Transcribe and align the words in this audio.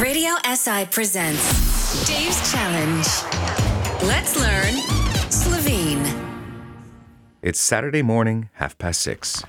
Radio 0.00 0.30
SI 0.44 0.86
presents 0.92 2.06
Dave's 2.06 2.52
Challenge. 2.52 3.04
Let's 4.04 4.38
learn 4.38 4.74
Slovene. 5.28 6.04
It's 7.42 7.58
Saturday 7.58 8.02
morning, 8.02 8.48
half 8.54 8.78
past 8.78 9.02
six. 9.02 9.42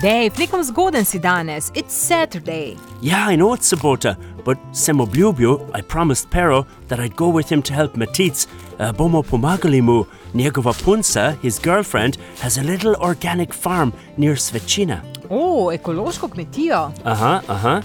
Dave, 0.00 0.30
nekom 0.38 0.62
zgoden 0.64 1.04
si 1.04 1.18
danes. 1.18 1.70
It's 1.74 1.94
Saturday. 1.94 2.76
Yeah, 3.02 3.28
I 3.28 3.36
know 3.36 3.52
it's 3.52 3.68
Sabota, 3.72 4.16
but 4.44 4.58
sem 4.72 4.98
obljubil, 5.00 5.70
I 5.74 5.82
promised 5.82 6.30
Pero 6.30 6.66
that 6.88 6.98
I'd 6.98 7.14
go 7.14 7.28
with 7.28 7.48
him 7.52 7.62
to 7.62 7.74
help 7.74 7.94
Matic. 7.94 8.46
Uh, 8.80 8.92
bomo 8.92 9.22
pomagali 9.22 9.82
mu. 9.82 10.04
Njegova 10.34 10.72
punca, 10.72 11.36
his 11.42 11.58
girlfriend, 11.58 12.16
has 12.40 12.56
a 12.58 12.62
little 12.62 12.96
organic 13.00 13.52
farm 13.52 13.92
near 14.16 14.34
Svečina. 14.34 15.02
O, 15.30 15.70
ekološko 15.72 16.28
kmetijo. 16.28 16.90
Aha, 17.04 17.42
aha. 17.48 17.82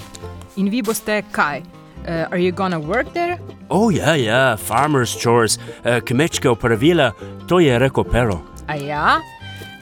In 0.56 0.70
vi 0.70 0.82
boste 0.82 1.24
kaj? 1.32 1.60
Uh, 2.08 2.32
are 2.32 2.40
you 2.40 2.52
gonna 2.52 2.80
work 2.80 3.14
there? 3.14 3.38
Oh, 3.70 3.90
yeah, 3.90 4.16
yeah, 4.16 4.56
farmer's 4.56 5.14
chores. 5.24 5.60
Uh, 5.84 6.00
kmečka 6.00 6.52
opravila, 6.52 7.12
to 7.48 7.60
je 7.60 7.80
rekel 7.80 8.04
Pero. 8.04 8.40
A 8.68 8.76
ja? 8.76 9.20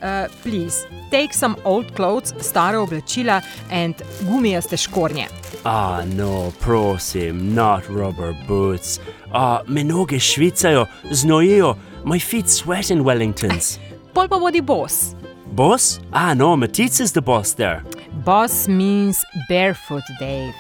Uh, 0.02 0.28
please, 0.44 0.86
take 1.12 1.34
some 1.34 1.56
old 1.64 1.96
clothes, 1.96 2.34
stare 2.40 2.78
oblačila 2.80 3.42
and 3.72 3.96
gumijaste 4.22 4.78
škornje. 4.78 5.26
Ah, 5.66 6.04
no, 6.16 6.52
prosim, 6.62 7.54
not 7.54 7.84
rubber 7.90 8.36
boots. 8.48 9.00
Ah, 9.32 9.62
me 9.68 9.84
noge 9.84 10.20
švicajo, 10.20 10.86
znojijo, 11.12 11.76
my 12.04 12.20
feet 12.20 12.50
sweat 12.50 12.90
in 12.92 13.04
Wellingtons. 13.04 13.80
Pol 14.14 14.28
pa 14.28 14.40
bodi 14.40 14.62
boss. 14.62 15.16
Boss? 15.46 16.00
Ah, 16.12 16.34
no, 16.34 16.56
Matic 16.56 17.00
is 17.02 17.14
the 17.14 17.22
boss 17.22 17.54
there. 17.54 17.84
Boss 18.26 18.68
means 18.68 19.26
barefoot, 19.50 20.04
Dave. 20.20 20.54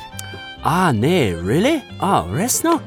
Ah, 0.63 0.91
ne, 0.91 1.33
really? 1.33 1.83
Ah, 1.99 2.23
resno? 2.31 2.79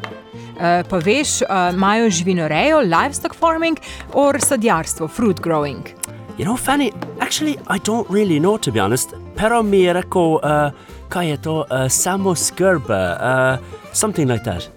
Uh, 0.59 0.83
pa 0.89 0.99
veš, 0.99 1.43
uh, 1.43 1.71
imajo 1.75 2.11
živinorejo, 2.11 2.81
livestock 2.83 3.35
farming 3.35 3.79
or 4.13 4.35
sadjarstvo, 4.39 5.09
fruit 5.09 5.41
growing. 5.41 5.87
You 6.39 6.45
know, 6.45 6.57
Fanny, 6.57 6.93
actually, 7.21 7.59
I 7.67 7.79
don't 7.79 8.09
really 8.09 8.39
know, 8.39 8.57
to 8.59 8.71
be 8.71 8.79
honest. 8.79 9.13
Pero 9.35 9.63
mi 9.63 9.87
rekel, 9.93 10.39
uh, 10.43 10.71
kaj 11.09 11.27
je 11.31 11.37
to, 11.43 11.65
uh, 11.69 11.89
uh, 13.21 13.59
something 13.93 14.29
like 14.29 14.45
that. 14.45 14.69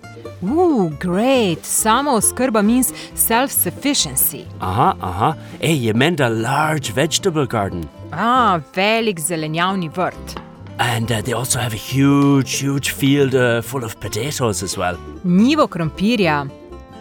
Ooh, 0.43 0.89
great. 0.99 1.63
Samo 1.63 2.15
oskrba 2.17 2.63
means 2.63 2.91
self-sufficiency. 3.13 4.47
Aha, 4.59 4.95
aha. 5.01 5.35
Hey, 5.59 5.73
you 5.73 5.93
meant 5.93 6.19
a 6.19 6.29
large 6.29 6.93
vegetable 6.93 7.45
garden. 7.45 7.87
Ah, 8.11 8.59
velik 8.73 9.19
zelenjavni 9.19 9.89
vrt. 9.89 10.41
And 10.79 11.11
uh, 11.11 11.21
they 11.21 11.33
also 11.33 11.59
have 11.59 11.73
a 11.73 11.77
huge, 11.77 12.57
huge 12.57 12.89
field 12.89 13.35
uh, 13.35 13.61
full 13.61 13.83
of 13.83 13.99
potatoes 13.99 14.63
as 14.63 14.75
well. 14.77 14.97
Njivo 15.23 15.67
krompirja. 15.67 16.47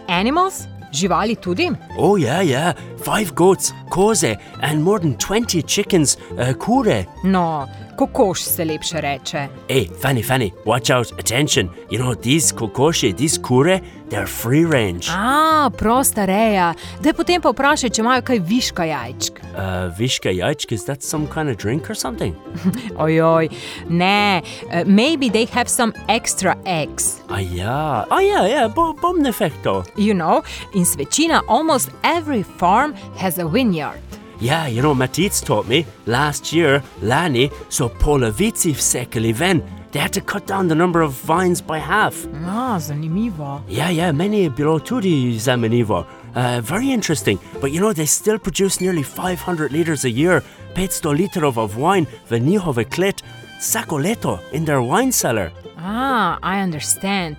Animals? 0.07 0.67
Živali 0.91 1.35
tudi? 1.35 1.71
Oh, 1.97 2.17
yeah, 2.17 2.41
yeah. 2.41 2.73
Five 2.97 3.33
goats, 3.35 3.73
koze, 3.89 4.37
and 4.61 4.83
more 4.83 4.99
than 4.99 5.15
20 5.17 5.61
chickens, 5.63 6.17
uh, 6.37 6.53
kure. 6.53 7.05
No, 7.23 7.67
kokoš 7.97 8.41
se 8.41 8.65
lepše 8.65 9.01
reče. 9.01 9.47
Hey, 9.69 9.87
Fanny, 10.01 10.23
Fanny, 10.23 10.51
watch 10.65 10.89
out, 10.89 11.11
attention. 11.19 11.69
You 11.89 11.99
know, 11.99 12.15
these 12.15 12.53
kokoši, 12.55 13.13
these 13.17 13.37
kure, 13.41 13.79
they're 14.09 14.27
free 14.27 14.65
range. 14.65 15.07
A, 15.09 15.69
prosta 15.77 16.25
reja. 16.25 16.73
Daj 17.03 17.13
potem 17.13 17.41
pa 17.41 17.49
vprašaj, 17.51 17.89
če 17.89 18.01
imajo 18.01 18.21
kaj 18.21 18.39
viška 18.39 18.83
jajčk. 18.83 19.41
Uh, 19.51 19.91
Vishka 19.97 20.29
Yachk, 20.29 20.71
is 20.71 20.85
that 20.85 21.03
some 21.03 21.27
kind 21.27 21.49
of 21.49 21.57
drink 21.57 21.89
or 21.89 21.95
something? 21.95 22.35
Ojoj, 23.03 23.49
ne, 23.89 24.41
uh, 24.71 24.83
maybe 24.85 25.29
they 25.29 25.45
have 25.45 25.67
some 25.69 25.93
extra 26.07 26.55
eggs. 26.65 27.21
Ah, 27.29 27.39
yeah. 27.39 28.05
Oh, 28.11 28.19
yeah, 28.19 28.45
yeah, 28.47 28.67
bo, 28.67 28.93
bom 28.93 29.23
defecto. 29.23 29.85
You 29.97 30.13
know, 30.13 30.43
in 30.73 30.83
Svečina 30.83 31.41
almost 31.47 31.89
every 32.03 32.43
farm 32.43 32.93
has 33.17 33.37
a 33.39 33.47
vineyard. 33.47 33.99
Yeah, 34.41 34.65
you 34.65 34.81
know, 34.81 34.95
Matic 34.95 35.45
taught 35.45 35.67
me 35.67 35.85
last 36.07 36.51
year, 36.51 36.81
Lani, 37.03 37.51
so 37.69 37.87
polovici 37.89 38.73
vsekali 38.73 39.33
ven. 39.33 39.61
They 39.91 39.99
had 39.99 40.13
to 40.13 40.21
cut 40.21 40.47
down 40.47 40.67
the 40.67 40.73
number 40.73 41.01
of 41.01 41.11
vines 41.11 41.61
by 41.61 41.77
half. 41.77 42.25
A, 42.25 42.79
zanimivo. 42.79 43.61
Yeah, 43.67 43.91
yeah, 43.91 44.11
many 44.11 44.49
bilo 44.49 44.79
tudi 44.79 45.35
zamenivo. 45.35 46.07
Uh, 46.33 46.59
very 46.61 46.89
interesting. 46.91 47.37
But 47.59 47.71
you 47.71 47.81
know, 47.81 47.93
they 47.93 48.07
still 48.07 48.39
produce 48.39 48.81
nearly 48.81 49.03
500 49.03 49.71
liters 49.71 50.05
a 50.05 50.09
year, 50.09 50.41
500 50.73 51.17
litrov 51.17 51.57
of 51.57 51.77
wine 51.77 52.07
v 52.27 52.39
njihove 52.39 52.85
klet, 52.89 53.21
vsako 53.59 54.01
leto 54.01 54.39
in 54.53 54.65
their 54.65 54.81
wine 54.81 55.11
cellar. 55.11 55.51
Ah, 55.77 56.39
I 56.41 56.61
understand. 56.61 57.35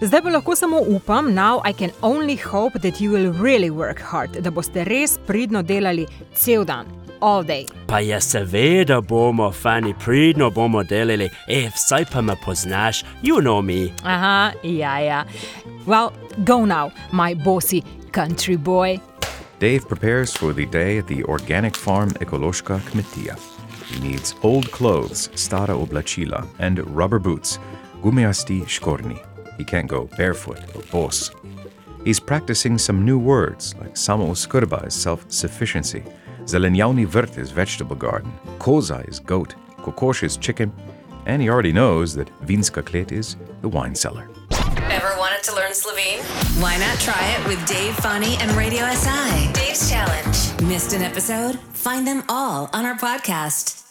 Zdaj 0.00 0.22
pa 0.22 0.28
lahko 0.28 0.56
samo 0.56 0.80
upam, 0.80 1.34
now 1.34 1.60
I 1.64 1.72
can 1.72 1.90
only 2.02 2.34
hope 2.36 2.80
that 2.80 3.00
you 3.00 3.10
will 3.12 3.32
really 3.32 3.70
work 3.70 4.00
hard, 4.00 4.42
da 4.42 4.50
boste 4.50 4.84
res 4.84 5.18
pridno 5.26 5.62
delali 5.62 6.06
cel 6.34 6.64
dan, 6.64 6.86
all 7.20 7.44
day. 7.44 7.66
Pa 7.86 7.98
je 7.98 8.20
seveda 8.20 9.00
bomo, 9.00 9.52
Fanny, 9.52 9.94
pridno 9.94 10.50
bomo 10.50 10.82
delali. 10.82 11.30
E, 11.48 11.70
vsaj 11.70 12.04
pa 12.10 12.20
me 12.20 12.34
poznaš, 12.44 13.04
you 13.22 13.40
know 13.40 13.62
me. 13.62 13.92
Aha, 14.02 14.52
ja, 14.62 14.98
ja. 14.98 15.24
Well, 15.86 16.10
go 16.44 16.64
now, 16.64 16.90
my 17.12 17.34
bossy 17.34 17.84
country 18.10 18.56
boy. 18.56 19.00
Dave 19.60 19.88
prepares 19.88 20.34
for 20.36 20.52
the 20.52 20.66
day 20.66 20.98
at 20.98 21.06
the 21.06 21.22
organic 21.24 21.76
farm 21.76 22.10
Ekoloshka 22.10 22.80
Kmetija. 22.80 23.38
He 23.86 24.00
needs 24.00 24.34
old 24.42 24.72
clothes, 24.72 25.28
stara 25.36 25.74
oblachila, 25.74 26.46
and 26.58 26.78
rubber 26.96 27.20
boots, 27.20 27.60
gumiasti 28.02 28.64
shkorni. 28.66 29.33
He 29.56 29.64
can't 29.64 29.88
go 29.88 30.08
barefoot 30.16 30.60
or 30.74 30.82
bos. 30.90 31.30
He's 32.04 32.20
practicing 32.20 32.76
some 32.78 33.04
new 33.04 33.18
words 33.18 33.74
like 33.80 33.94
samo 33.94 34.34
skurba 34.34 34.86
is 34.86 34.94
self-sufficiency, 34.94 36.02
zelenjavni 36.44 37.06
vrt 37.06 37.38
is 37.38 37.50
vegetable 37.50 37.96
garden, 37.96 38.32
koza 38.58 39.08
is 39.08 39.20
goat, 39.20 39.54
kokosh 39.78 40.22
is 40.22 40.36
chicken, 40.36 40.72
and 41.26 41.40
he 41.40 41.48
already 41.48 41.72
knows 41.72 42.14
that 42.14 42.28
vinska 42.46 42.82
klet 42.82 43.10
is 43.12 43.36
the 43.62 43.68
wine 43.68 43.94
cellar. 43.94 44.28
Ever 44.90 45.14
wanted 45.18 45.42
to 45.44 45.54
learn 45.56 45.72
Slovene? 45.72 46.20
Why 46.60 46.76
not 46.76 46.98
try 47.00 47.22
it 47.38 47.46
with 47.46 47.64
Dave 47.66 47.94
Funny 47.96 48.36
and 48.40 48.50
Radio 48.52 48.84
SI? 48.90 49.52
Dave's 49.52 49.90
Challenge. 49.90 50.62
Missed 50.68 50.92
an 50.92 51.02
episode? 51.02 51.58
Find 51.72 52.06
them 52.06 52.22
all 52.28 52.68
on 52.72 52.84
our 52.84 52.96
podcast. 52.96 53.83